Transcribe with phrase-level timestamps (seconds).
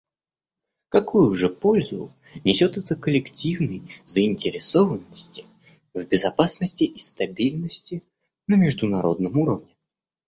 [0.89, 2.11] Какую же пользу
[2.43, 5.45] несет это коллективной заинтересованности
[5.93, 8.01] в безопасности и стабильности
[8.47, 9.75] на международном уровне?